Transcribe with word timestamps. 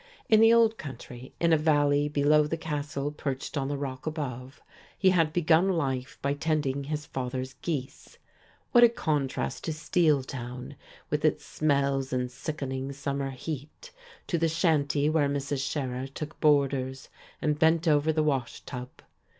In 0.29 0.39
the 0.39 0.51
old 0.51 0.79
country, 0.79 1.35
in 1.39 1.53
a 1.53 1.59
valley 1.59 2.09
below 2.09 2.47
the 2.47 2.57
castle 2.57 3.11
perched 3.11 3.55
on 3.55 3.67
the 3.67 3.77
rack 3.77 4.07
above, 4.07 4.59
he 4.97 5.11
had 5.11 5.31
begun 5.31 5.69
life 5.69 6.17
by 6.23 6.33
tending 6.33 6.85
his 6.85 7.05
father's 7.05 7.53
geese. 7.61 8.17
What 8.71 8.83
a 8.83 8.89
contrast 8.89 9.63
to 9.65 9.71
"Steeltown" 9.71 10.75
with 11.11 11.23
its 11.23 11.45
smells 11.45 12.11
and 12.11 12.31
sickening 12.31 12.91
summer 12.93 13.29
heat, 13.29 13.91
to 14.25 14.39
the 14.39 14.49
shanty 14.49 15.07
where 15.07 15.29
Mrs. 15.29 15.63
Scherer 15.63 16.07
took 16.07 16.39
boarders 16.39 17.09
and 17.39 17.59
bent 17.59 17.87
over 17.87 18.11
the 18.11 18.23
wash 18.23 18.61
tub! 18.61 18.89